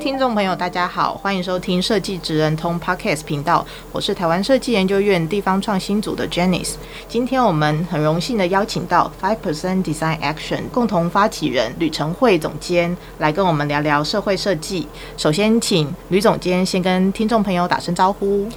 [0.00, 6.76] 听众朋友，大家好，欢迎收听设计职人通 Podcast 频道，我是台湾设计研究院地方创新组的 Janice。
[7.06, 14.88] 今天我们很荣幸的邀请到 Five Percent Design Action 共同发起人吕成慧总监来跟我们聊聊社会设计。
[15.18, 18.48] 首先，请吕总监先跟听众朋友打声招呼。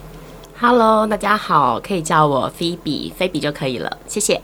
[0.58, 4.42] Hello，大家好，可以叫我菲比菲比就可以了，谢谢。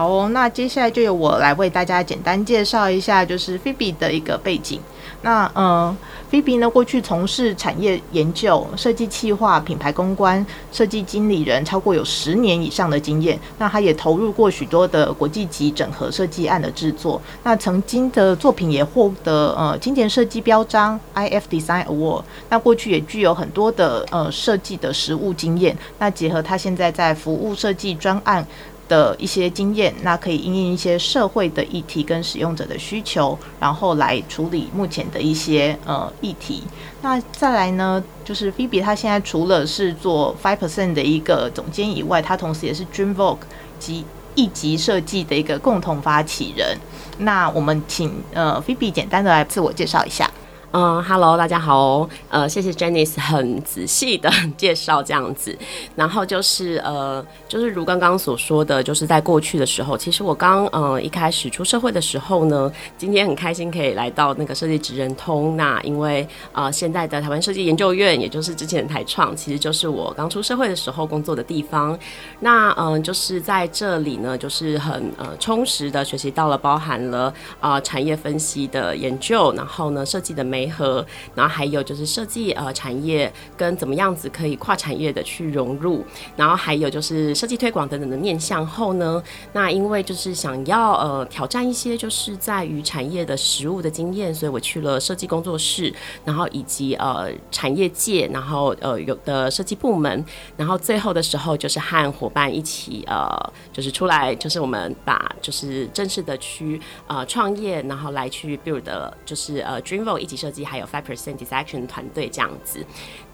[0.00, 4.80] 好哦，那接下来就由我来为大家简单介绍一下，就是 Phoebe 的一个背景。
[5.20, 5.94] 那呃，
[6.30, 13.38] 菲比呢，过去从事产业研究、设计企划、品牌公关、设计经理人，超过有十年以上的经验。
[13.58, 17.20] 那他也投入过许多的国际级整合设计案的制作。
[17.42, 22.22] 那曾经的作品也获得呃经典设计标章 IF Design Award。
[22.48, 25.76] 那过去也具有很多的呃设计的实务经验。
[25.98, 28.46] 那结合他现在在服务设计专案。
[28.90, 36.64] 的一些经验，那可以应应一些社会的议题跟使用者的需求，然后来处理目前的一些呃议题。
[37.00, 43.38] 那再来呢，就是 Phoebe 他现在除了是做 Five Percent 的一个总监以外，他同时也是 Dreamwork
[43.78, 46.76] 及一级设计的一个共同发起人。
[47.18, 50.28] 那我们请呃 Phoebe 简单的来自我介绍一下。
[50.72, 55.58] 嗯哈喽大家好，呃，谢谢 Janice 很仔细的 介绍这样子，
[55.96, 71.98] 然后就是呃，就是如刚刚所说的，就是在过去的时候，其实我刚呃一开始出社会的时候呢，今天很开心可以来到那个设计职人通，那因为呃现在的台湾设计研究院，也就是之前的台创，其实就是我刚出社会的时候工作的地方，
[72.38, 77.24] 那嗯、就是在这里呢，就是很呃充实的学习到了包含了
[77.58, 80.59] 啊、呃、产业分析的研究，然后呢设计的美。
[80.60, 86.04] 媒合，然后还有就是设计呃产业跟怎么样子可以跨产业的去融入，
[86.36, 89.22] 然后还有就是设计推广等等的面向后呢，
[89.54, 95.90] 那因为就是想要呃挑战一些就是在于产业的实务的经验，所以我去了设计工作室，
[96.26, 100.22] 然后以及呃产业界，然后呃有的设计部门，
[100.58, 103.26] 然后最后的时候就是和伙伴一起呃
[103.72, 110.49] 就是出来就是我们把就是正式的去呃创业，然后来去 build 的就是呃 Dreamwork 一起设。
[110.50, 112.84] 设计还有 Five Percent Design Action 团队这样子，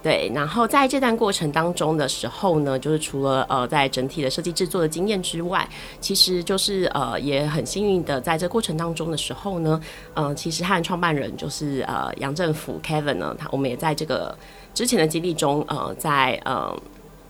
[0.03, 0.31] 对。
[0.34, 5.66] 然后在这段过程当中的时候呢，就是除了呃在整体的设计制作的经验之外，
[5.99, 9.81] 其实就是呃也很幸运的在这过程当中的时候呢，
[10.12, 14.37] 嗯、呃，其实和创办人就是呃杨政甫 Kevin 呢，他我们也在这个
[14.75, 16.76] 之前的经历中，呃，在呃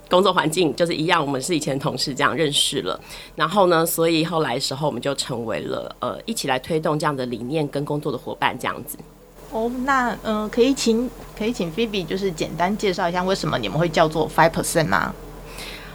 [0.08, 2.98] 工作环境就是一样，我们是以前同事这样认识了。
[3.36, 8.98] 然后呢，所以后来的时候我们就成为了呃一起来推动这样的理念跟工作的伙伴这样子。
[9.56, 15.14] 哦，那嗯、可以请可以请 Phoebe 就是简单介绍一下为什么你们会叫做 Five Percent 吗？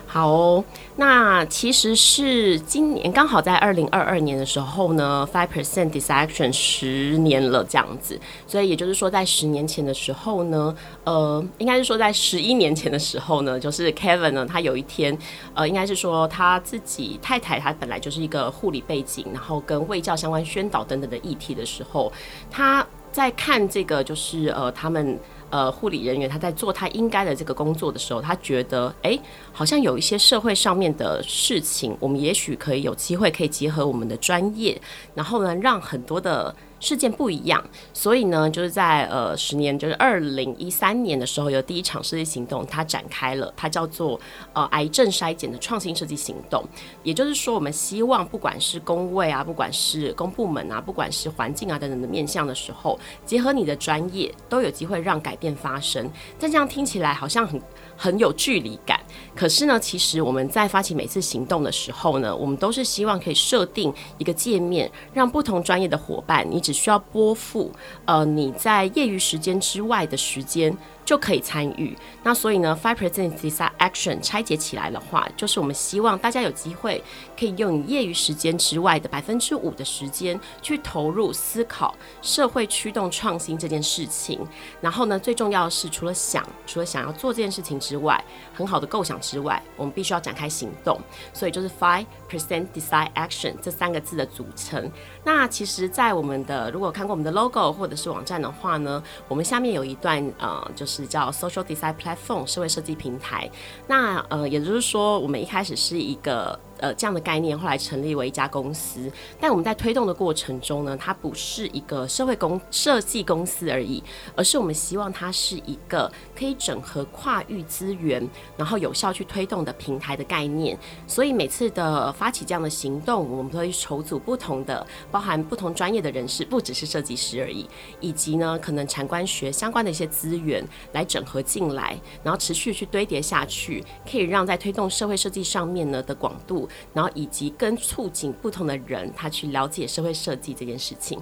[0.08, 15.16] 好、哦，那其实是今年刚好在二零二二年的时候呢，Five Percent Design Action 十年了这样子，所以也就是说在十年前的时候呢，呃，应该是说在十一年前的时候呢，就是 Kevin 呢，他有一天，
[15.54, 22.12] 呃，应该是说他自己太太，他本来就是一个护理背景，然后跟卫教相关宣导等等的议题的时候，
[22.50, 22.84] 他。
[23.12, 29.18] 在看这个，就是呃，他们呃护理人员他在做他应该的这个工作的时候，他觉得哎，
[29.52, 34.80] 好像有一些社会上面的事情，我们也许可以有机会可以结合我们的专业，
[35.14, 36.56] 然后呢，让很多的。
[36.82, 44.20] 事件不一样，所以呢，就是在呃十年，就是二零一三年的时候，有第一场设计行动，它展开了，它叫做
[44.52, 46.62] 呃癌症筛检的创新设计行动。
[47.04, 56.10] 也就是说，我们希望不管是工位啊，不管是公部门啊，不管是环境啊等等的面向的时候，结合你的专业，都有机会让改变发生。
[56.40, 57.62] 但这样听起来好像很
[57.96, 59.00] 很有距离感。
[59.36, 67.70] 可是呢，其实我们在发起每次行动的时候呢，我们都是希望可以设定一个界面，让不同专业的伙伴，你只只需要拨付
[68.06, 70.76] 呃你在业余时间之外的时间。
[71.12, 71.94] 就可以参与。
[72.24, 77.04] 那所以呢，Five Percent Design Action 拆解起来的话，就是我们希望大家有机会
[77.38, 84.40] 可以用业余时间之外的百分之五的时间去投入思考社会驱动创新这件事情。
[84.80, 88.24] 然后呢，最重要的是，除了想，除了想要做这件事情之外，
[88.54, 90.98] 很好的构想之外，我们必须要展开行动。
[91.34, 94.90] 所以就是 Five Percent Design Action 这三个字的组成。
[95.26, 103.50] 那其实，在我们的如果看过我们的 logo 或者是网站的话呢，我们下面有一段呃，就是叫 Social Design Platform 社会设计平台。
[103.88, 106.60] 那呃，也就是说，我们一开始是一个。
[106.82, 114.04] 呃，这样的概念后来成立为一家公司，但我们在推动的过程中呢，它不是一个社会公设计公司而已，
[114.36, 120.76] 而是我们希望它是一个可以整合跨域资源，然后有效去推动的平台的概念。
[121.06, 127.70] 所以每次的发起这样的行动，我们都会筹组不同的，包含不同专业的人士，不只是设计师而已，
[128.00, 136.68] 以及呢可能产官学相关的一些资源来整合进来，然后持续去堆叠下去，可以让在推动社会设计上面呢的广度。
[136.94, 141.22] 然后以及跟促进不同的人，他去了解社会设计这件事情。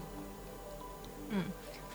[1.30, 1.44] 嗯，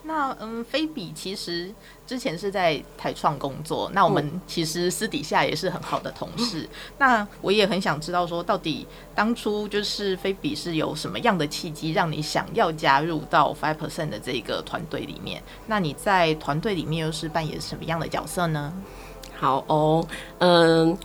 [0.05, 1.75] 那嗯，菲比其实
[2.07, 6.63] 之前是在台创工作，那我们其实私底下也是很好的同事。
[6.63, 6.69] 嗯、
[6.99, 15.43] 那我也很想知道，说到底当初就是菲比是有什么样的契机，让你想要加入到 Five Percent 的这个团队里面？
[15.67, 18.73] 那你在团队里面又是扮演什么样的角色呢？
[19.37, 20.07] 好哦，
[20.39, 20.97] 嗯。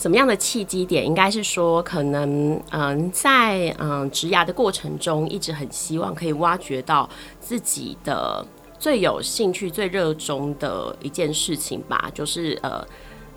[0.00, 1.04] 怎么样的契机点？
[1.04, 7.06] 应该是说，可能嗯，在嗯职涯的过程中，一直很希望可以挖掘到
[7.38, 8.42] 自己的
[8.78, 12.10] 最有兴趣、最热衷的一件事情吧。
[12.14, 12.82] 就是呃，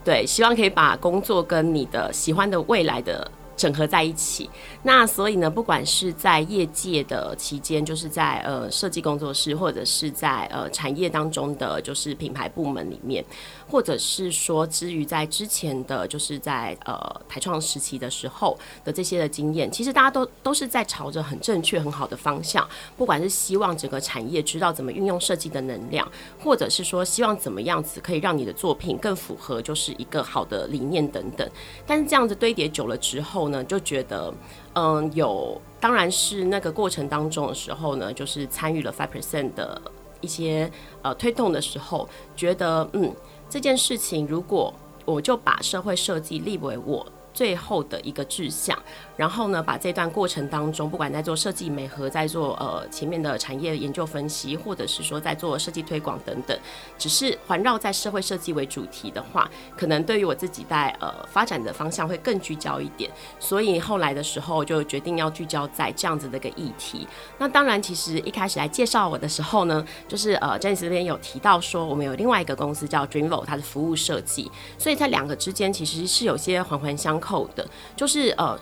[0.06, 3.30] 对，希望可以把工作跟你的喜欢的未来的。
[3.56, 4.50] 整合在一起，
[4.84, 13.24] 那所以呢，不管是在业界的期间，就是在呃设计工作室，或者是在呃产业当中的就是品牌部门里面，
[13.70, 22.68] 或者是说至于在之前的就是在呃台创时期的时候的这些的经验，其实大家都都是在朝着很正确、很好的方向，
[22.98, 26.10] 不管是希望整个产业知道怎么运用设计的能量，
[26.44, 31.50] 或者是说希望怎么样子可以让你的作品更符合就是一个好的理念等等，
[31.86, 34.34] 但是这样子堆叠久了之后呢，就觉得，
[34.74, 39.82] 嗯，有，当然是那个过程当中的时候呢，就是参与了 Five Percent 的
[40.22, 43.14] 一些呃推动的时候，觉得，嗯，
[43.50, 44.74] 这件事情如果
[45.06, 48.78] 我就把社会设计立为我最后的一个志向。
[49.16, 56.58] 然后呢，把这段过程当中，不管在做设计美和，在做呃前面的产业研究分析，或者是说在做设计推广等等，
[56.98, 63.12] 只是环绕在社会设计为主题的话，可能对于我自己在呃发展的方向会更聚焦一点。
[63.40, 67.08] 所以后来的时候就决定要聚焦在这样子的一个议题。
[67.38, 78.60] 那当然，其实一开始来介绍我的时候呢，就是呃 Janice 这边有提到说，我们有另外一个公司叫 Dreamlo，它的服务设计，所以在两个之间其实是有些环环相扣的，就是呃。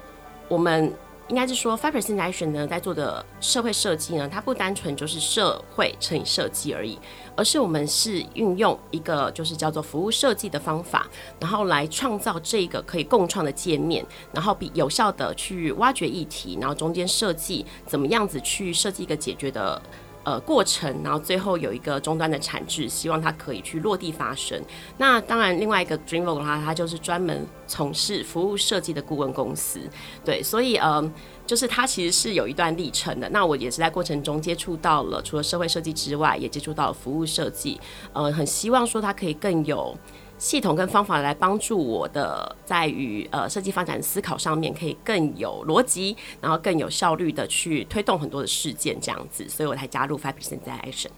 [0.51, 0.93] 我们
[1.29, 6.99] 应该是说 f i b e r s e n t a t i o n 呢，在做的社会设计呢，它不单纯就是社会乘以设计而已，
[7.37, 11.07] 而是我们是运用一个就是叫做服务设计的方法，
[11.39, 19.81] 然后来创造这个可以共创的界面，然后比有效的去挖掘议题，然后中间设计怎么样子去设计一个解决的。
[20.23, 24.61] 呃，过程，然后最后有一个终端的产值，希望它可以去落地发生。
[24.97, 29.79] 那当然，另外一个 Dreamwork 的话，它就是专门从事服务设计的顾问公司。
[30.23, 31.11] 对，所以呃，
[31.47, 33.27] 就是它其实是有一段历程的。
[33.29, 37.79] 那我也是在过程中接触到了，除了社会设计之外，也接触到了服务设计。
[38.13, 39.97] 呃，很希望说它可以更有。
[40.41, 51.11] 系统跟方法来帮助我的，在于呃设计发展思考上面可以更有逻辑，然后更有效率的去推动很多的事件这样子，所以我才加入 Five Percent Action。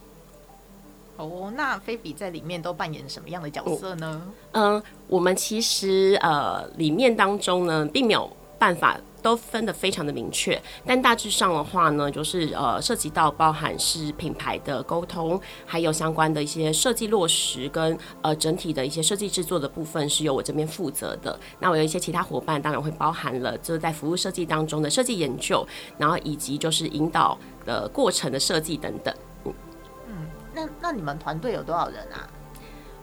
[1.16, 4.20] 哦，那菲比在里面都扮演什么样的角色呢？
[4.52, 9.00] 嗯，我们其实呃里面当中呢，并没有办法。
[9.24, 21.40] 都分得非常的明确，但大致上的话呢，就是呃涉及到包含是品牌的沟通，还有相关的一些设计落实跟呃整体的一些设计制作的部分是由我这边负责的。
[21.58, 25.66] 那我有一些其他伙伴，当然会包含了就是在服务设计当中的设计研究，
[25.96, 29.14] 然后以及就是引导的过程的设计等等。
[29.46, 29.54] 嗯，
[30.08, 30.14] 嗯，
[30.54, 32.28] 那那你们团队有多少人啊？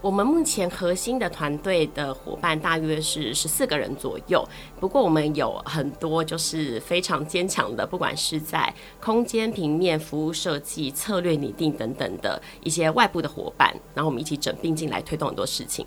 [0.02, 4.44] 我们目前核心的团队的伙伴大约是十四个人左右，
[4.80, 15.86] 不过我们有很多就是非常坚强的，不管是在空间、平面、服务设计、策略拟定等等的一些外部的伙伴，然后我们一起整并进来推动很多事情。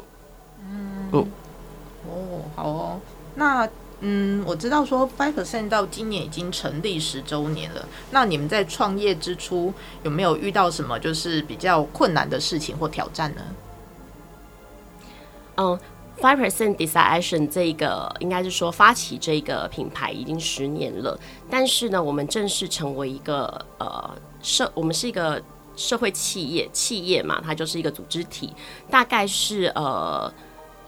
[0.61, 1.27] 嗯，嗯
[2.09, 3.01] 哦，好哦，
[3.35, 3.69] 那
[3.99, 13.43] 嗯，我知道说 Five Percent 到今年已经成立十周年了，那你们在创业之初有没有遇到什么就是比较困难的事情或挑战呢？
[15.57, 15.79] 嗯
[16.21, 21.19] ，Five Percent Desiation 这个应该是说发起这个品牌已经十年了，
[21.51, 25.43] 但是呢，我们正式成为一个呃社，我们是一个
[25.77, 28.53] 社会企业企业嘛，它就是一个组织体，
[28.91, 30.33] 大概是呃。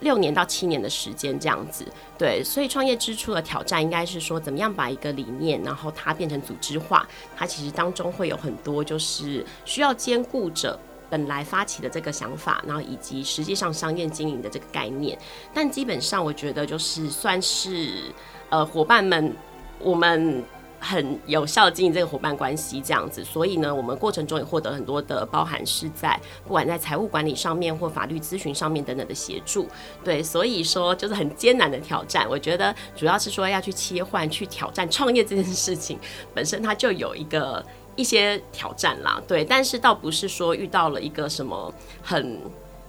[0.00, 1.82] 六年到七年的时间这样子，
[2.18, 7.08] 对，所以创业之初的挑战应该是说，怎么样把一个理念，然后它变成组织化。
[7.34, 15.18] 它其实当中会有很多，就是需要兼顾着本来发起的这个想法，然后以及实际上商业经营的这个概念。
[15.52, 18.12] 但基本上，我觉得就是算是
[18.48, 19.34] 呃伙伴们，
[19.80, 20.44] 我们。
[20.78, 29.66] 很有效经营这个伙伴关系，这样子，所以呢，我们过程中也获得很多的包含，是在不管在财务管理上面或法律咨询上面等等的协助。
[30.04, 32.28] 对，所以说就是很艰难的挑战。
[32.28, 35.98] 我觉得主要是说要去切换、去挑战创业这件事情
[36.34, 37.64] 本身，它就有一个
[37.96, 39.20] 一些挑战啦。
[39.26, 42.38] 对，但是倒不是说遇到了一个什么很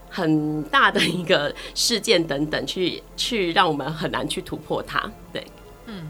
[0.09, 5.11] 很大的一个事件等等，去 去让我们很难去突破它。
[5.33, 5.45] 对，
[5.85, 6.07] 嗯。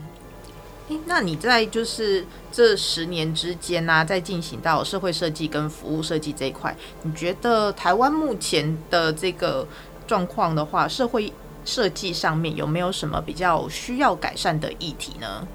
[1.05, 9.67] 那你在就是这十年之间呢、啊，在进行到社会设计跟服务设计这一块，你觉得台湾目前的这个
[10.07, 11.33] 状况的话，社会
[11.65, 15.47] 设计上面有没有什么比较需要改善的议题呢？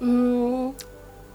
[0.00, 0.74] 嗯。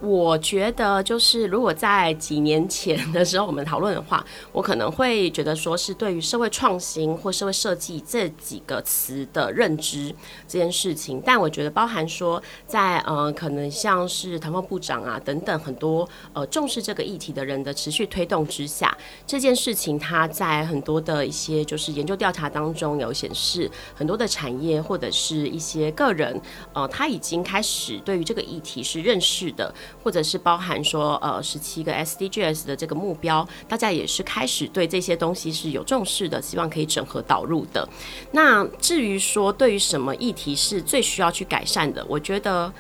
[0.01, 10.13] 我觉得就是，如果在几年前的时候我们讨论的话，我可能会觉得说是对于社会创新或社会设计这几个词的认知
[10.47, 11.21] 这件事情。
[11.25, 26.39] 但我觉得包含说在呃，可能像是唐凤部长啊等等很多呃重视这个议题的人的持续推动之下，这件事情它在很多的一些就是研究调查当中有显示，很多的产业或者是一些个人
[26.73, 29.73] 呃，他已经开始对于这个议题是认识的。
[30.03, 37.87] 或者是包含说，呃，十七个 SDGs 的这个目标，大家也是开始对这些东西是有重视的，希望可以整合导入的。
[38.31, 42.71] 那至于说对于什么议题是最需要去改善的，我觉得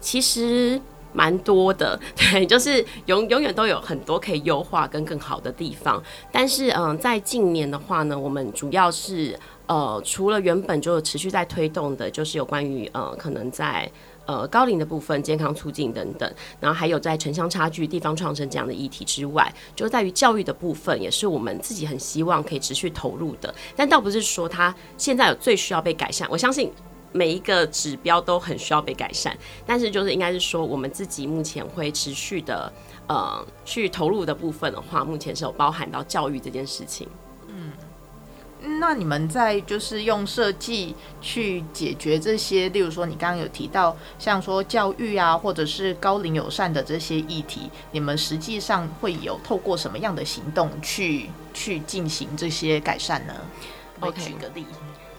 [0.00, 0.80] 其实
[1.12, 6.02] 蛮多的， 对，就是永永远都有很多可以优化跟更好的地方。
[6.32, 13.90] 但是，嗯、在近年的话呢，我们主要是呃，除了原本就持续在推动的，就是有关于呃，可能在
[14.26, 23.54] 呃，高龄的部分、健康促进等等，然后还有在城乡差距、地方创生这样的议题之外，就在于教育的部分，也是我们自己很希望可以持续投入的。
[23.76, 26.70] 但倒不是说它现在有最需要被改善，我相信
[27.12, 29.36] 每一个指标都很需要被改善。
[29.66, 32.72] 但是就是应该是说，我们自己目前会持续的
[33.06, 37.06] 呃去投入的部分的话，目前是有包含到教育这件事情。
[38.80, 53.34] 那你们在就是用设计去解决这些，例如说你刚刚有提到像说教育啊，或者是高龄友善的这些议题，你们实际上会有透过什么样的行动去去进行这些改善呢
[54.00, 54.64] ？OK，举个例，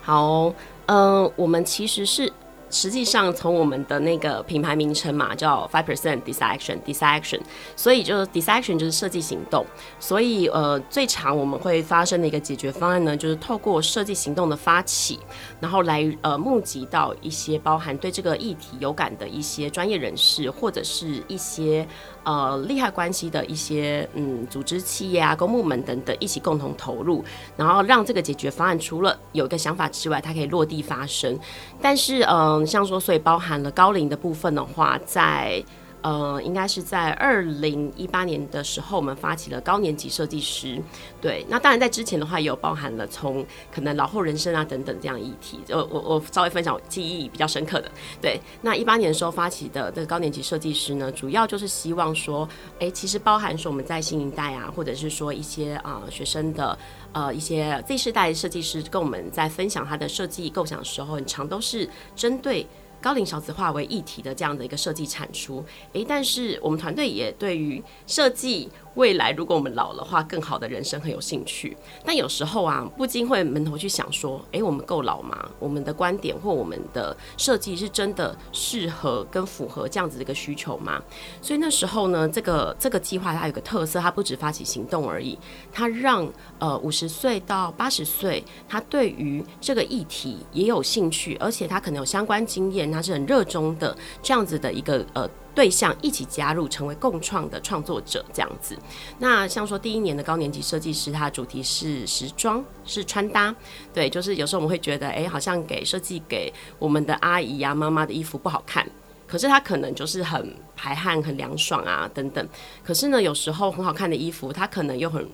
[0.01, 0.53] 好，
[0.85, 2.31] 呃，我们其实是。
[2.75, 7.39] 实际上，从我们的那个品牌名称嘛，叫 Five Percent Disaction Disaction，
[7.77, 9.65] 所以就是 Disaction 就是设计行动。
[9.97, 15.17] 所以呃，最常我们会发生的一个解决方案呢，就是透过设计行动的发起，
[15.65, 21.87] 然后来呃募集到一些包含对这个议题有感的一些专业人士，或者是一些。
[22.27, 27.23] 呃，利害关系的一些嗯组织、企业啊、公部门等等，一起共同投入，
[27.55, 31.39] 然后让这个解决方案除了有一个想法之外，它可以落地发生。
[31.79, 35.63] 但是，嗯、像说，所以包含了高龄的部分的话，在。
[36.05, 40.79] 呃，应该是在二零一八年的时候，我们发起了高年级设计师。
[41.19, 43.43] 对，那当然在之前的话，也有包含了从
[43.73, 45.59] 可能老后人生啊等等这样议题。
[45.69, 47.89] 我我我稍微分享记忆比较深刻的。
[48.21, 52.47] 对，那一八年的时候发起的这个高年级设计师呢，主要就是希望说，
[52.79, 56.77] 哎，其实包含说我们在新一代啊，或者是说一些啊、学生的
[57.13, 62.67] 呃一些 Z 世代设计师跟我们在分享他的设计构想的时候，很常都是针对。
[63.05, 68.67] 高龄少子化为一体的这样的一个设计产出，诶，但是我们团队也对于设计。
[68.95, 71.75] 未来如果我们老了话，更好的人生很有兴趣。
[72.03, 75.49] 但有时候啊，不禁会闷头去想说，诶，我们够老吗？
[75.59, 81.01] 我们的观点或我们的设计是真的适合跟符合这样子的一个需求吗？
[81.41, 85.37] 所以那时候呢，这个这个计划它有个特色，它不止发起行动而已，
[85.71, 86.27] 它让
[86.59, 95.29] 呃五十岁到八十岁，他对于这个议题也有兴趣，而且他可能有相关经验，他是很热衷的这样子的一个呃。
[95.55, 98.77] 对象一起加入，成为共创的创作者，这样子。
[99.17, 103.55] 那像说第一年的高年级设计师，他的主题是时装，是穿搭。
[103.93, 108.85] 对，就是有时候我们会觉得，哎，好像给设计给我们的阿姨呀、妈妈的衣服不好看，
[109.25, 112.47] 可是他可能就是很排汗、很凉爽啊等等。
[112.83, 115.25] 可是呢，有时候很好看的衣服，它可能又很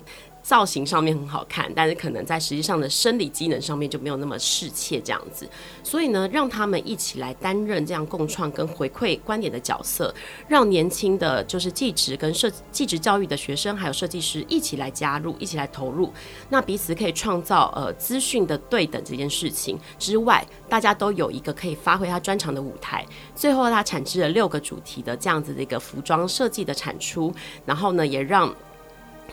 [0.42, 5.48] 造型上面很好看，但是可能在实际上的生理机能上面就没有那么适切这样子。
[5.84, 10.12] 所以呢，让他们一起来担任这样共创跟回馈观点的角色，
[10.48, 16.12] 让年轻的就是技职跟设技职教育的学生还有设计师一起来加入，一起来投入，
[16.48, 23.06] 那彼此可以创造呃资讯的对等这件事情之外，大家都有一个可以发挥他专长的舞台。
[23.36, 27.32] 最后，他产制了六个主题的这样子的一个服装设计的产出，
[27.64, 28.52] 然后呢，也让。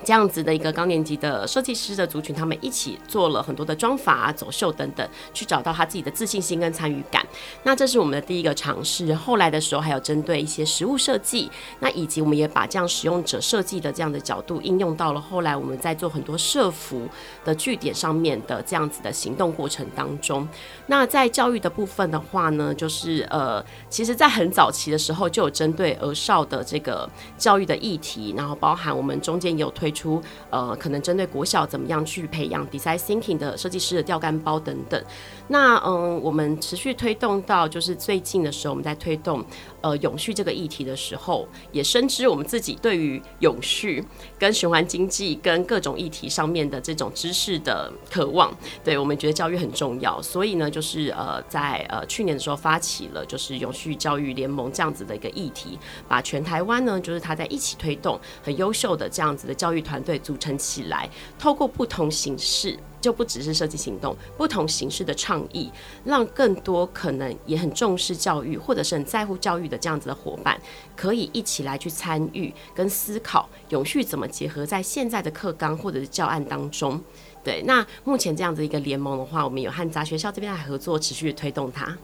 [0.03, 7.25] 这样子的一个高年级的设计师的族群，他们一起做了很多的妆法、走秀等等，去找到他自己的自信心跟参与感。
[7.63, 9.13] 那这是我们的第一个尝试。
[9.13, 17.05] 后来的时候，还有针对一些实物设计，那以及我们也把这样使用者设计的这样的角度应用到了后来我们在做很多社服
[17.43, 20.47] 的据点上面的这样子的行动过程当中。
[20.87, 29.88] 那在教育的部分的话呢，就是呃，其实在很早期的时候就有针对儿少的这个教育的议题，然后包含我们中间也有推。
[29.89, 35.03] 推出呃，可能针对国小怎么样去培养 design thinking 的设计师的钓竿包等等。
[35.47, 39.43] 那嗯，我们持续推动到就是最近的时候，我们在推动
[39.81, 44.03] 呃永续这个议题的时候，也深知我们自己对于永续
[44.37, 48.55] 跟循环经济跟各种议题上面的这种知识的渴望。
[48.83, 62.77] 对，我们觉得教育很重要，所以呢，就是呃在呃去年的时候发起了就是永续教育联盟这样子的一个议题，把全台湾呢就是他在一起推动很优秀的这样子的教育团队组成起来，透过不同形式。
[63.01, 65.71] 就不只是设计行动，不同形式的倡议，
[66.03, 70.59] 让更多可能也很重视教育，或者是很在乎教育的这样子的伙伴，
[70.95, 76.99] 可以一起来去参与跟思考永续怎么结合在现在的课纲或者是教案当中。
[77.41, 81.97] 对，那目前这样子一个联盟的话，我们有和杂学校这边来合作，持续推动它。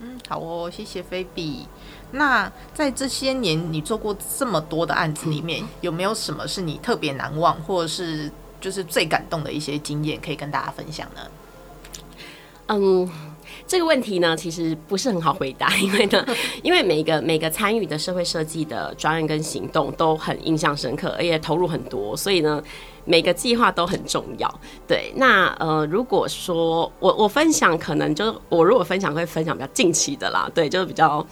[0.00, 1.66] 嗯，好哦，谢谢菲比。
[2.12, 8.30] 那在这些年你做过这么多的案子里面，有没有什么是你特别难忘，或者是？
[8.64, 11.20] 就是最感动的一些经验，可以跟大家分享呢。
[12.68, 13.06] 嗯，
[13.66, 16.26] 这个问题呢，其实不是很好回答， 因为呢，
[16.64, 22.62] 因为每个每个参与的社会设计的专案跟行动都很印象深刻，而且投入很多，所以呢，
[23.04, 24.60] 每个计划都很重要。
[24.88, 31.24] 对，那呃，如果说我我分享，可能就是我如果分享会分享比较近期的啦，对，就是比较。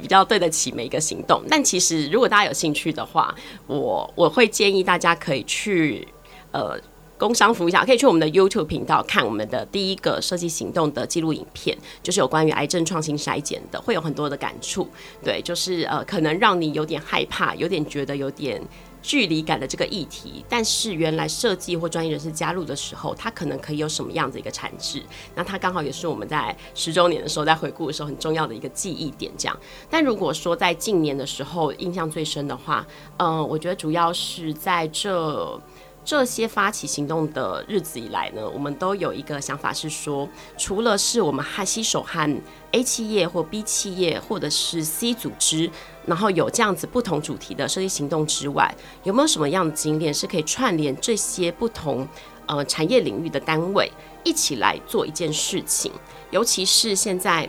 [0.00, 3.34] 比较对得起每一个行动，但其实如果大家有兴趣的话，
[3.66, 6.08] 我我会建议大家可以去
[6.52, 6.78] 呃
[7.18, 14.88] 工商服一下，可以去我们的 YouTube 频道看我们的第一个设计行动的纪录影片，就是有关于癌症创新筛检的，会有很多的感触。
[15.24, 18.62] 对，就是呃可能让你有点害怕，有点觉得有点。
[19.04, 25.02] 距离感的这个议题，但是原来设计或专业人士加入的时候，他可能可以有什么样子一个产值？
[25.34, 29.32] 那他刚好也是我们在十周年的时候在回顾的时候很重要的一个记忆点。
[29.36, 29.58] 这样，
[29.90, 32.86] 但如果说在近年的时候印象最深的话，
[33.16, 35.60] 嗯、呃，我觉得主要是在这。
[36.04, 45.70] 这些发起行动的日子以来呢，我们都有一个想法是说，除了是我们还携手和 A 企业或 B 企业或者是 C 组织，
[46.04, 52.06] 然后有这样子不同主题的设计行动之外，有没有什么样的经验是可以串联这些不同
[52.46, 53.90] 呃产业领域的单位
[54.24, 55.92] 一起来做一件事情？
[56.30, 57.48] 尤其是现在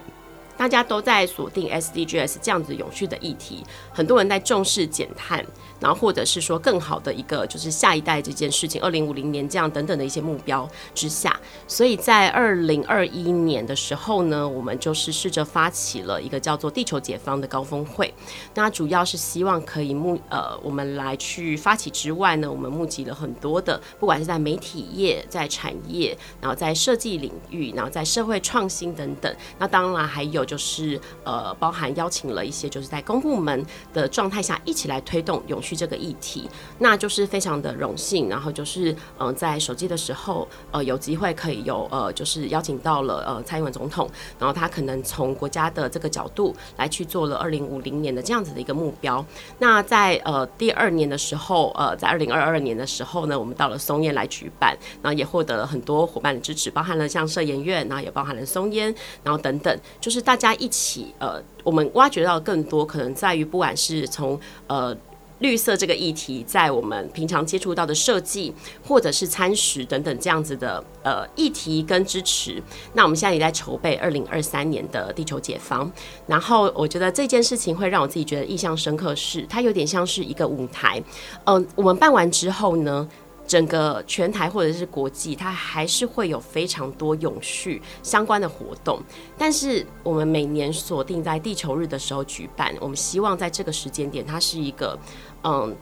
[0.55, 5.43] 大家都在锁定 SDGs 这样子永续的议题，很多人在重视减碳。
[5.83, 10.65] 然后，或者是说更好的一个，就是下一代这件事情，二零五零年这样等等的一些目标
[10.95, 18.13] 之下，所以在二零二一年的时候呢，我们就是试着发起了一个叫做“地球解放”的高峰会。
[18.53, 29.35] 那主要是希望可以募呃，我们来去发起之外呢，我们募集了很多的，不管是在媒体业、在产业，然后在设计领域，然后在社会创新等等。
[29.59, 35.72] 那当然还有就是呃，包含邀请了一些就是在公部门的状态下一起来推动永续。
[35.75, 38.29] 这个议题，那就是非常的荣幸。
[38.29, 44.09] 然后就是，嗯、呃，在首季的时候，呃，有机会可以有，呃，就是邀请到了，呃，蔡英文总统。
[44.39, 49.23] 然后他可能从国家的这个角度来去做了二零五零年的这样子的一个目标。
[49.59, 64.95] 那在呃第二年的时候，呃，在二零二二年的时候呢，我们到了松烟来举办，然后也获得了很多伙伴的支持，包含了像社研院，然后也包含了松烟，然后等等，就是大家一起，呃，我们挖掘到更多可能在于不管是从呃。
[65.39, 68.53] 绿色这个议题，在我们平常接触到的设计，
[68.87, 72.61] 或者是餐食等等这样子的呃议题跟支持，
[72.93, 75.91] 那我们现在也在筹备二零二三年的地球解放。
[76.27, 81.01] 然后我觉得这件事情会让我自己觉得印象深刻是，它有点像是一个舞台。
[81.45, 83.07] 嗯、我们办完之后呢，
[83.45, 89.01] 整个全台或者是国际，它还是会有非常多永续相关的活动。
[89.37, 94.97] 但是我们每年锁定在地球日的时候举办，我们希望在这个时间点，它是一个。
[95.45, 95.75] 嗯，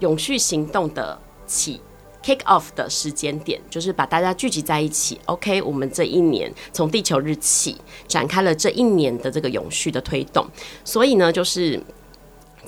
[0.00, 1.80] 永续行动的起
[2.22, 5.18] kick off 的时间点，就是把大家聚集在一起。
[5.24, 10.46] OK，我们这一年从地球日起展开了这一年的这个永续的推动，
[10.84, 11.82] 所以呢，就是。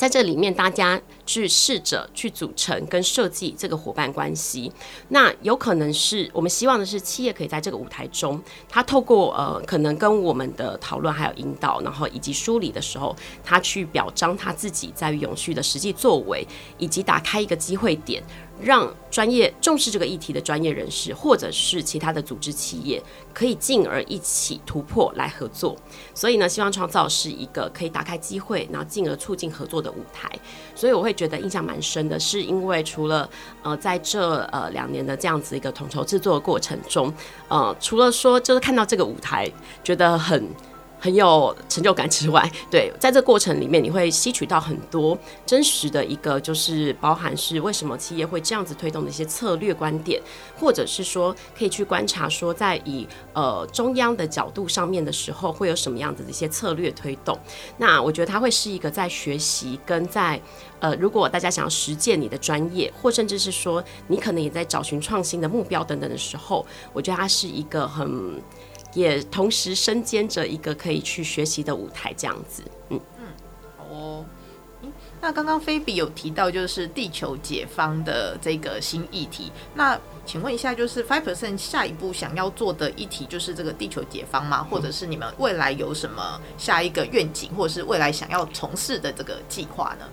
[0.03, 4.73] 在这里面，大家去试着去组成跟设计这个伙伴关系。
[5.11, 16.45] 那有可能是我们希望的是，企业可以在这个舞台中，他透过呃，可能跟我们的讨论还有引导，然后以及梳理的时候，他去表彰他自己在永续的实际作为，
[16.79, 18.21] 以及打开一个机会点。
[18.63, 23.03] 让专业重视这个议题的专业人士，或者是其他的组织企业，
[23.35, 25.77] 可以进而一起突破来合作。
[26.15, 30.31] 所以呢，希望创造是一个可以打开机会，然后进而促进合作的舞台。
[30.75, 33.29] 所以我会觉得印象蛮深的，是因为除了
[33.63, 37.13] 呃在这呃两年的这样子一个统筹制作的过程中，
[37.49, 39.51] 呃，除了说就是看到这个舞台，
[39.83, 40.49] 觉得很。
[41.03, 50.23] 很有成就感之外，对，在这过程里面，你会吸取到很多真实的一个，就是包含是为什么企业会这样子推动的一些策略观点，
[50.57, 57.37] 或者是说可以去观察说，在以呃中央的角度上面的时候，会有什么样子的一些策略推动。
[57.79, 60.41] 那我觉得它会是一个在学习跟在
[60.79, 68.41] 呃，如果大家想要实践你的专业，或甚至是说你可能也在找寻创新的目标等等的时候，我觉得它是一个很。
[68.95, 73.25] 也同时身兼着一个可以去学习的舞台，这样子，嗯嗯，
[73.77, 74.25] 好哦。
[75.21, 84.67] 那刚刚菲比有提到就是地球解方的这个新议题，那请问一下，就是 Five Percent 下一步想要做的议题就是这个地球解方吗？
[84.69, 90.09] 或者是你们未来有什么下一个愿景，或者是未来想要从事的这个计划呢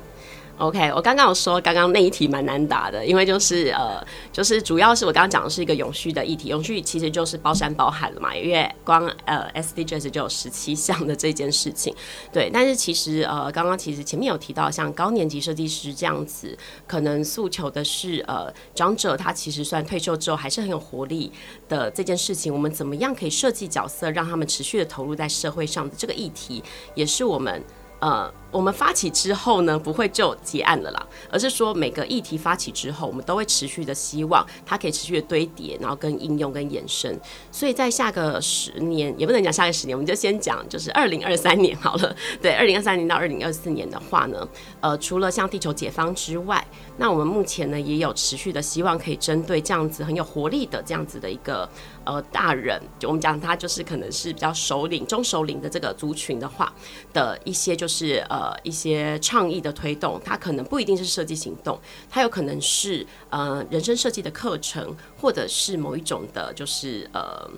[0.60, 11.95] ？OK，我刚刚有说，刚刚那一题蛮难答的，因为就是呃，就是主要是我刚刚讲的是一个永续的议题，永续其实就是包山包海了嘛，因为光呃 SDGs 就有十七项的这件事情，
[12.32, 12.50] 对。
[12.52, 21.32] 但是其实呃，刚刚其实前面有提到，像高年级设计师这样子，可能诉求的是呃，长者他其实算退休之后还是很有活力
[21.69, 26.62] 的这件事情，我们怎么样可以设计角色，让他们持续的投入在社会上的这个议题，
[26.95, 27.63] 也是我们
[28.00, 28.34] 呃。
[28.52, 37.16] 我们发起之后呢，不会就结案了啦，而是说每个议题发起之后，我们都会持续的希望它可以持续的堆叠，然后跟应用跟延伸。
[37.52, 42.16] 所以在下个十年，也不能讲下个十年，我们就先讲就是二零二三年好了。
[42.42, 44.50] 对，二零二三年到二零二四年的话呢，
[44.82, 46.66] 呃，除了像地球解放之外，
[46.98, 51.70] 那我们目前呢也有持续的希望可以针对这样子很有活力的这样子的一个
[52.04, 56.74] 呃大人，就我们讲他就是可能是比较首领、中首领的这个族群的话
[57.14, 58.25] 的一些就是。
[58.30, 67.49] 呃，一些倡议的推动，它可能不一定是设计行动，它有可能是呃人生设计的课程，或者是某一种的，就是呃，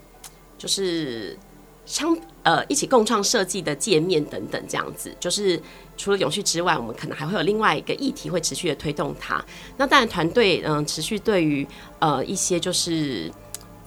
[0.58, 1.38] 就是
[1.86, 5.14] 相呃一起共创设计的界面等等这样子。
[5.20, 5.62] 就是
[5.98, 9.44] 除了永续之外，我们可能还会有另外一个议题会持续的推动它。
[9.76, 11.68] 那当然，团队嗯持续对于
[12.00, 13.30] 呃一些就是。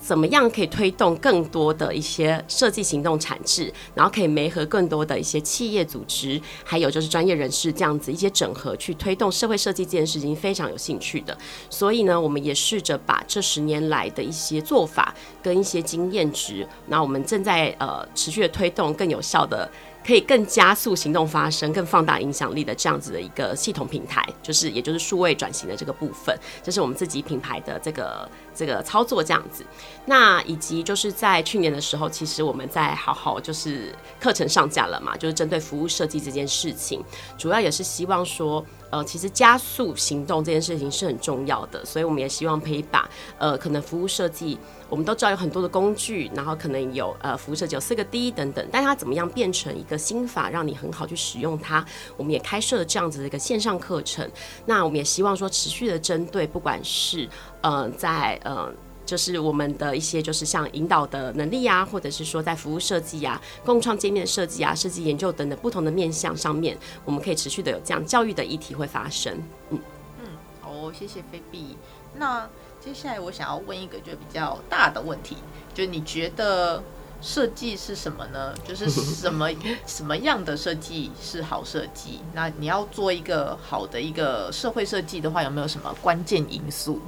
[0.05, 11.35] 怎么样可以推动更多的一些设计行动产制，然后可以媒合更多的一些企业组织，还有就是专业人士这样子一些整合，去推动社会设计这件事情非常有兴趣的。
[11.71, 19.67] 所以呢，我们也试着把这十年来的一些做法跟一些经验值，那我们正在呃持续的推动更有效的。
[20.07, 29.65] 可以更加速行动发生、更放大影响力的这样子的一个系统平台，就是也就是数位转型的这个部分，这是我们自己品牌的这个这个操作这样子。
[30.07, 37.03] 那以及就是在去年的时候，其实我们在好好就是课程上架了嘛，就是针对服务设计这件事情，
[37.37, 38.65] 主要也是希望说。
[38.91, 44.57] 呃，其实加速行动这件事情是很重要的，所以我们也希望可以把呃，可能服务设计，
[44.89, 51.85] 我们都知道有很多的工具，然后可能有呃，服务设计有四个 D 等等，但它怎么样变成一个心法，让你很好去使用它？
[52.17, 54.31] 我们也开设了这样子的一个线上课程。
[54.65, 57.29] 那我们也希望说，持续的针对，不管是
[57.65, 58.71] 呃，在呃。
[59.07, 66.75] 就是我们的一些，就是像引导的能力啊，或者是说在服务设计啊、共创界面设计啊、设计研究等等不同的面向上面，
[67.05, 69.37] 我们可以持续的有这样教育的议题会发生。
[69.69, 69.79] 嗯
[70.21, 70.27] 嗯，
[70.63, 71.77] 好哦，谢谢菲比。
[72.17, 72.49] 那
[72.83, 75.37] 接下来我想要问一个就比较大的问题，
[75.75, 76.83] 就你觉得
[77.21, 78.55] 设计是什么呢？
[78.67, 79.51] 就是什么
[79.87, 82.21] 什么样的设计是好设计？
[82.33, 87.03] 那你要做一个好的一个社会设计的话，有没有什么关键因素？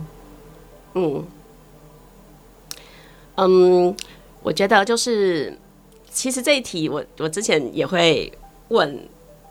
[0.96, 1.24] 嗯。
[3.36, 3.94] 嗯，
[4.42, 5.56] 我觉得就是，
[6.10, 8.32] 其实这一题我我之前也会
[8.68, 9.06] 问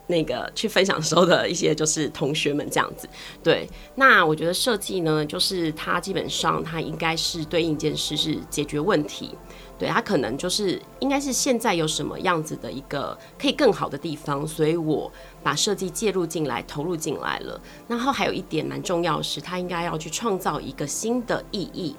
[0.08, 3.08] 那个去分享时候的一些就是同学们这样子。
[3.44, 9.36] 对，那我觉得设计呢，就是它基本上它应该是对应一件事，是解决问题。
[9.78, 15.12] 对，它可能就是应该是现在有什么样子的一个可以更好的地方，所以我
[15.44, 17.60] 把设计介入进来，投入进来了。
[17.88, 21.96] 然后还有一点蛮重要的是，它应该要去创造一个新的意义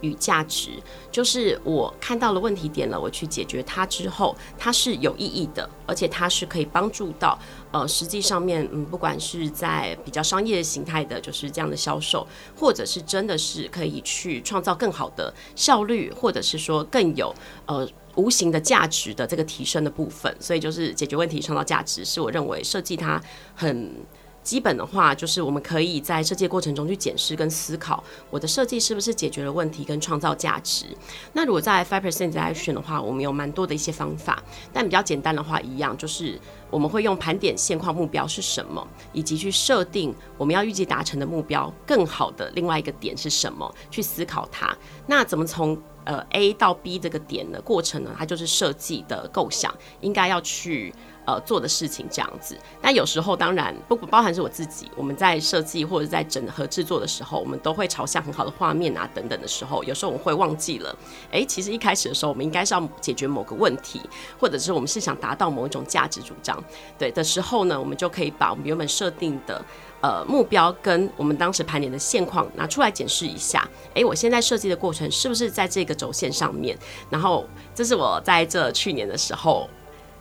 [0.00, 0.70] 与价值，
[1.10, 7.38] 就是我看到了问题点了，我去解决它之后，它是有意义的，而且它是可以帮助到
[7.72, 17.34] 呃，实际上面嗯，不管是在比较商业形态的，就是这样的销售，或者是真的是可以去创造更好的效率，或者是说更有
[17.66, 23.22] 呃无形的价值的这个提升的部分，所以就是解决问题创造价值，是我认为设计它
[23.54, 23.94] 很。
[24.42, 30.86] 基本的话，就是我们可以在设计过程中去检视跟思考，我的设计是不是解决了问题跟创造价值。
[31.32, 44.74] 那如果在 Five percenti action 的话，我们有蛮多的一些方法，但比较简单的话，一样就是我们会用盘点现况目标是什么，以及去设定我们要预计达成的目标更好的另外一个点是什么，去思考它。
[45.06, 48.10] 那怎么从呃 A 到 B 这个点的过程呢？
[48.18, 50.92] 它就是设计的构想，应该要去。
[51.26, 60.96] 呃，做的事情这样子，那有时候当然不包含是我自己，我们在设计或者在整合制作的时候，我们都会朝向很好的画面啊等等的时候，有时候我们会忘记了，
[61.30, 64.00] 哎、其实一开始的时候，我们应该是要解决某个问题，
[64.40, 66.58] 或者是我们是想达到某一种价值主张，
[66.98, 69.62] 对的时候呢，我们就可以把我们原本设定的
[70.00, 76.78] 呃目标跟我们当时盘点的现况拿出来检视一下，哎、我现在设计的过程是不是在这个轴线上面？
[77.08, 79.68] 然后这是我在这去年的时候。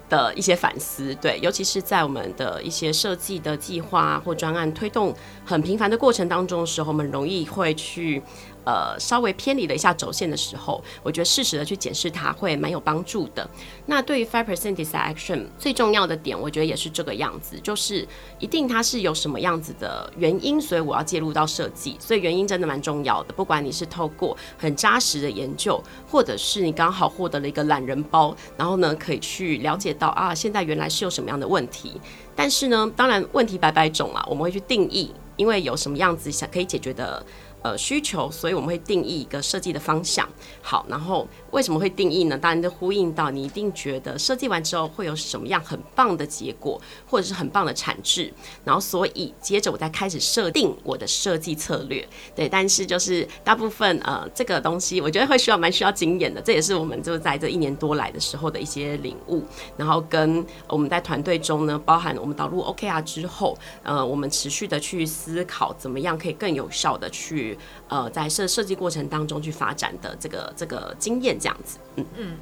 [0.09, 5.15] 的一些反思，对，尤其是在我们的一些设计的计划或专案推动
[5.49, 8.21] 很频繁的过程当中的时候，我们容易会去。
[8.65, 13.49] 呃，稍微偏离了一下轴线的时候，我觉得适时的去检视它会蛮有帮助的。
[13.87, 18.07] 那对于 Five Percent Design Action 最重要的点，我觉得也是这个样子，就是
[18.37, 21.97] 一定它是有什么样子的原因，所以我要介入到设计。
[21.99, 23.33] 所以原因真的蛮重要的。
[23.33, 31.99] 不管你是透过很扎实的研究，或者是你刚好获得了一个懒人包，然后呢可以去了解到啊，现在原来是有什么样的问题。
[32.41, 37.21] 但是呢，当然问题百百种啊，我们会去定义，因为有什么样子想可以解决的。
[37.61, 40.27] 呃，需求，所以我们会定义一个设计的方向。
[40.61, 42.37] 好，然后为什么会定义呢？
[42.37, 48.31] 当然就呼应到你一定觉得设计完之后会有什么样很棒的结果，或者是很棒的产质。
[48.63, 52.07] 然后，所以接着我再开始设定我的设计策略。
[52.33, 56.41] 对，但是就是大部分呃，这个东西我觉得会需要蛮需要经验的。
[56.41, 59.43] 这也是我们就在这一年多来的时候的一些领悟。
[59.75, 67.48] 然后跟我们在团队中呢，包含我们导入 OKR 之后，呃，我们持续的去思考怎么样可以更有效的去。
[67.87, 72.37] 呃，在设设计过程当中去发展的这个这个经验这样子，嗯嗯，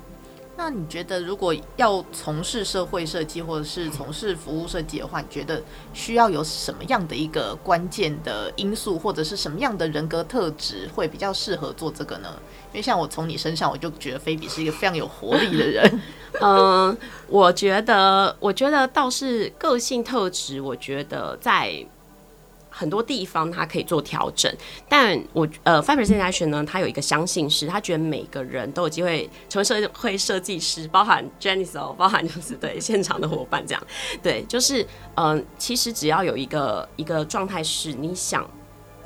[0.58, 5.62] 那你觉得如果要从事社会设计或者是从事服务设计的话，你觉得
[5.94, 12.30] 需要有什么样的一个关键的因素，或者是什么样的人格特质会比较适合做这个呢？
[12.74, 16.02] 因为像我从你身上，我就觉得菲比是一个非常有活力的人。
[16.42, 16.96] 嗯，
[17.30, 21.86] 我觉得，我觉得倒是个性特质，我觉得在。
[22.78, 24.54] 很多地方他可以做调整，
[24.88, 33.84] 但我呃，Five Percent Action 呢，他有一个相信是，他觉得每个人都有机会成为社会设计师，包含 Janice 哦，包含 就是对现场的伙伴这样，
[34.22, 34.84] 对，就是
[35.16, 38.48] 嗯、呃，其实只要有一个一个状态是你想。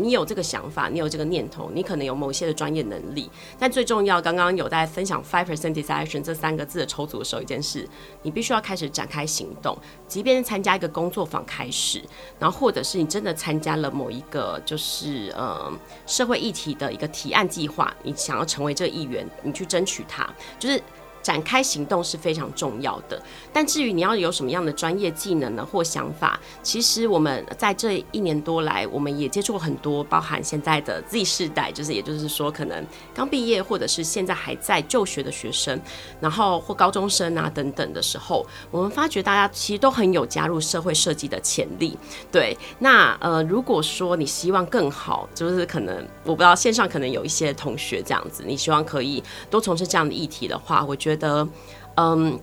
[0.01, 7.87] 你有这个想法，你有这个念头，你可能有某些的专业能力，但最重要，刚刚有在分享 five percent decision 这三个字的抽组的时候，一件事，
[8.23, 12.01] 你必须要开始展开行动，即便是参加一个工作坊开始，
[12.39, 15.71] 然后或者是你真的参加了某一个就是呃
[16.07, 20.81] 社会议题的一个提案计划，你想要成为这个议员，你去争取它，就是。
[21.21, 23.21] 展开行动是非常重要的，
[23.53, 35.79] 但至于你要有什么样的专业技能呢或想法，其实我们在这一年多来，我们也接触过很多，包含现在的 Z 世代，就是也就是说可能刚毕业或者是现在还在就学的学生，
[36.19, 41.95] 然后或高中生啊等等的时候，我们发觉大家其实都很有加入社会设计的潜力。
[42.31, 51.10] 对，那呃，如果说你希望更好，就是可能我不知道线上可能有一些同学这样子，你希望可以多从事这样的议题的话，我觉得。
[51.11, 51.47] 觉得，
[51.95, 52.39] 嗯，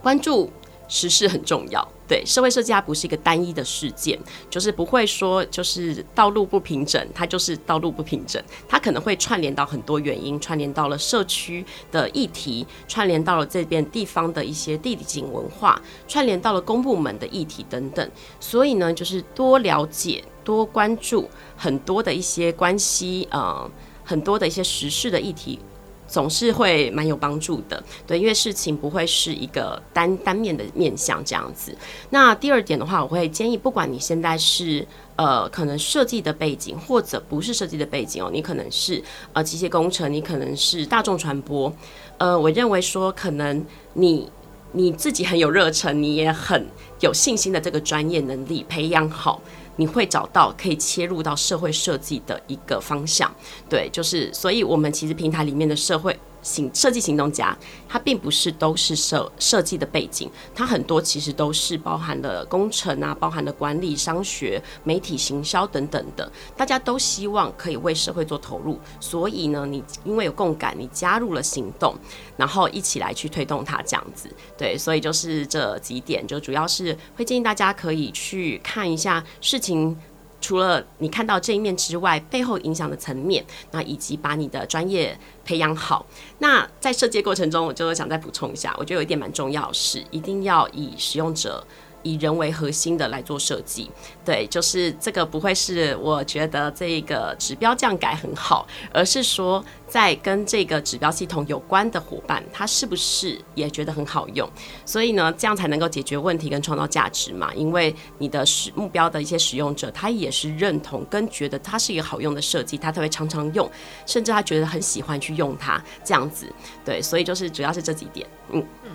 [0.00, 0.48] 关注
[0.88, 1.86] 时事很重要。
[2.08, 4.16] 对，社会设计它不是一个单一的事件，
[4.48, 18.08] 就是不会说就是道路不平整，它就是道路不平整，它可能会串联到很多原因，串联到了社区的议题，串联到了这边地方的一些地理景文化，串联到了公部门的议题等等。
[18.38, 23.68] 所以呢，就是多了解、多关注很多的一些关系，呃，
[24.04, 25.58] 很多的一些时事的议题。
[26.06, 27.82] 总是会蛮有帮助的。
[28.06, 31.76] 对，因为事情不会是一个单单面的面向这样子。
[32.10, 41.72] 那第二点的话，我会建议，不管你现在是呃可能设计的背景，或者不是设计的背景哦，你可能是呃机械工程，你可能是大众传播，
[42.18, 43.64] 呃，我认为说可能
[43.94, 44.30] 你
[44.72, 46.66] 你自己很有热忱，你也很
[47.00, 49.40] 有信心的这个专业能力培养好。
[49.76, 53.32] 你会找到可以切入到社会设计的一个方向，
[53.68, 56.18] 对，就是，所以我们其实平台里面的社会。
[56.46, 57.56] 行设计行动家，
[57.88, 66.30] 他并不是都是设设计的背景，他很多其实都是包含了工程啊，包含了管理、商学、媒体、行销等等的。
[66.56, 71.96] 大家都希望可以为社会做投入，所以呢，你因为有共感，你加入了行动，
[72.36, 74.30] 然后一起来去推动它这样子。
[74.56, 79.96] 对，所以就是这几点，就主要是会建议大家可以去看一下事情。
[80.40, 86.06] 除了你看到这一面之外，背后影响的层面，那以及把你的专业培养好。
[86.38, 91.66] 那在设计过程中，我就想再补充一下，我觉得有一点蛮重要是，一定要以使用者。
[92.06, 93.90] 以人为核心的来做设计，
[94.24, 104.48] 对，就是这个不会是我觉得这个指标这样改很好，而是说在跟这个指标系统有关的伙伴，他是不是也觉得很好用？
[104.84, 107.52] 所以呢，这样才能够解决问题跟创造价值嘛。
[107.54, 113.68] 因为你的使目标的一些使用者，他也是认同跟觉得它是一个好用的设计，他才会常常用，
[114.06, 116.46] 甚至他觉得很喜欢去用它这样子。
[116.84, 118.24] 对，所以就是主要是这几点。
[118.52, 118.90] 嗯嗯，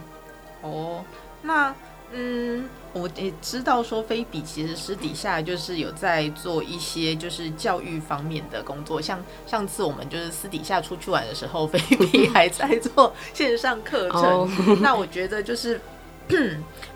[0.62, 1.04] 哦，
[1.42, 1.76] 那
[2.14, 2.70] 嗯。
[2.94, 14.50] 我也知道说，菲比其实私底下就是有在做一些就是教育方面的工作，像上次我们就是私底下出去玩的时候，菲比还在做线上课程。
[14.84, 15.80] 那我觉得就是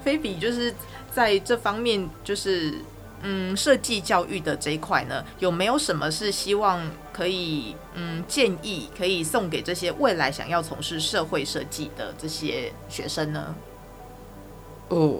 [0.04, 0.76] 菲比就是
[1.10, 2.74] 在这方面就是
[3.22, 13.56] 嗯设计教育的这一块呢，有没有什么是希望可以嗯建议可以送给这些未来想要从事社会设计的这些学生呢？
[14.90, 15.20] 嗯。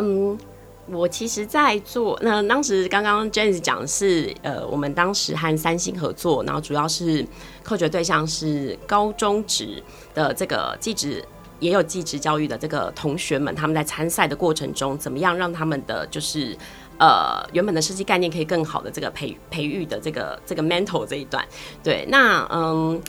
[0.00, 0.38] 嗯，
[0.86, 7.26] 我其实，在做那当时刚刚 Janice 讲的是，呃，我们当时和三星合作，然后主要是
[7.64, 9.82] 客决对象是高中职
[10.14, 11.24] 的这个技职，
[11.58, 16.56] 也有技职教育的这个同学们，他们在参赛的过程中，怎么样让他们的就是
[17.00, 21.44] 呃原本的设计概念可以更好的这个培培育的这个这个 mental 这一段，
[21.82, 23.02] 对，那嗯。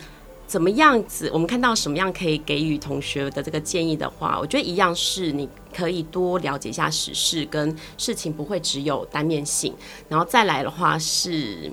[0.49, 1.29] 怎么样子？
[1.31, 9.75] 我们看到什么样可以给予同学的这个建议的话，我觉得一样是你可以多了解一下时事，跟事情不会只有单面性。
[10.07, 11.71] 然后再来的话是，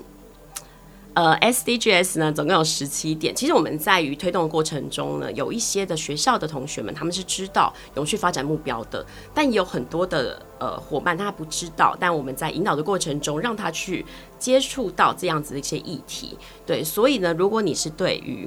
[1.15, 3.35] 呃，SDGs 呢总共有十七点。
[3.35, 11.97] 其实我们在于推动的过程中呢，有一些的学校的同学们他们是知道永续发展目标的，但也有很多的呃伙伴他不知道。
[11.99, 14.05] 但我们在引导的过程中，让他去
[14.39, 16.37] 接触到这样子的一些议题。
[16.67, 18.47] 对，所以呢，如果你是对于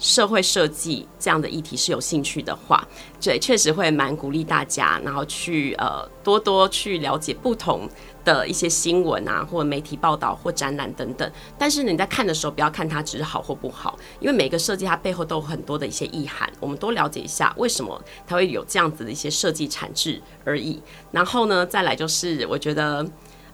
[0.00, 2.82] 社会设计这样的议题是有兴趣的话，
[3.22, 7.86] 对，确实会蛮鼓励大家，然后去呃多多去了解不同
[8.24, 11.30] 的一些新闻啊，或者媒体报道或展览等等。
[11.58, 20.82] 但是你在看的时候，不要看它只是好或不好，因为每个设计它背后都有很多的一些意涵，我们多了解一下为什么它会有这样子的一些设计产制而已。
[21.12, 23.06] 然后呢，再来就是我觉得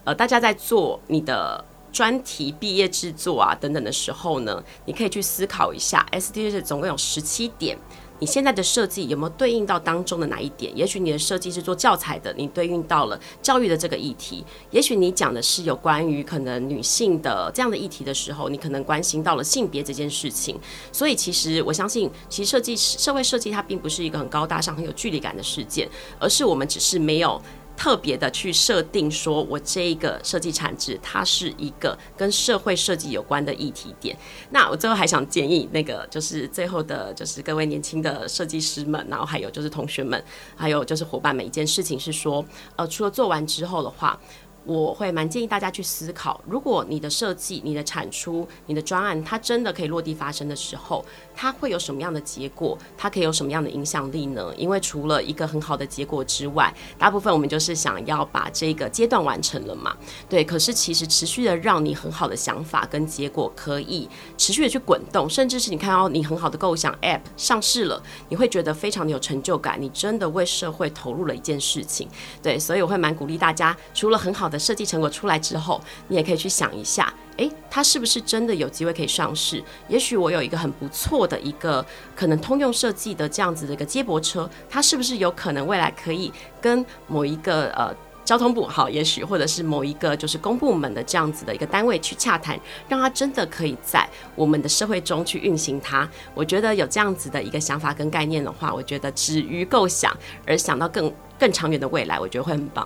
[0.05, 1.65] 呃大家在做你的。
[1.91, 7.77] 专题毕业制作啊等等的时候呢，你可以去思考一下，SDGs 总共有十七点，
[8.19, 10.75] 你现在的设计有没有对应到当中的哪一点？
[10.77, 20.59] 也许你的设计是做教材的，你对应到了教育的这个议题；也许你讲的是有关于可能女性的这样的议题的时候，你可能关心到了性别这件事情。
[20.91, 25.87] 所以其实我相信，其实设计社会设计它并不是一个很高大上、很有距离感的事件，
[26.19, 27.41] 而是我们只是没有。
[27.77, 34.17] 特别的去设定说，我这一个设计产值，它是一个跟社会设计有关的议题点。
[34.49, 40.21] 那我最后还想建议，那个就是最后的，就是各位年轻的设计师们，然后还有就是同学们，
[40.55, 42.43] 还有就是伙伴们，一件事情是说，
[42.75, 44.19] 呃，除了做完之后的话。
[44.65, 51.05] 我会蛮建议大家去思考，如果你的设计、你的产出、你的专案，它真的可以落地发生的时候，
[51.39, 52.75] 它会有什么样的结果？
[52.97, 54.51] 它可以有什么样的影响力呢？
[54.57, 59.95] 因为除了一个很好的结果之外，大部分我们就是想要把这个阶段完成了嘛。
[60.27, 72.09] 对，可是其实持续的让你很好的想法跟结果可以持续的去滚动，甚至是你看到你很好的构想 App 上市了，你会觉得非常的有成就感，你真的为社会投入了一件事情。
[72.41, 79.63] 对，所以我会蛮鼓励大家，除了很好的设计成果出来之后，你也可以去想一下，诶，它是不是真的有机会可以上市？
[79.87, 87.95] 也许我有一个很不错的一个可能通用设计的这样子的一个接驳车，它是不是有可能未来可以跟某一个呃
[88.25, 96.09] 交通部好，也许或者是某一个就是公部门的这样子的一个单位去洽谈，让它真的可以在我们的社会中去运行它。
[96.33, 100.11] 我觉得有这样子的一个想法跟概念的话，我觉得止于构想
[100.45, 102.85] 而想到更更长远的未来，我觉得会很棒。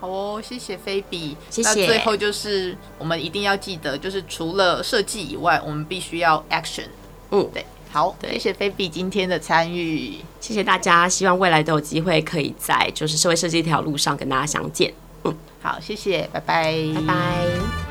[0.00, 1.36] 好哦，谢谢菲比。
[1.50, 1.68] 谢谢。
[1.68, 6.86] 那最后就是我们一定要记得，就是除了设计以外，我们必须要 action。
[7.30, 7.64] 嗯，对。
[7.88, 14.92] 好，对，谢谢菲比今天的参与，谢谢大家，希望未来都有机会可以在就是社会设计这条路上跟大家相见。
[15.24, 17.85] 嗯，好，谢谢，拜拜，拜拜。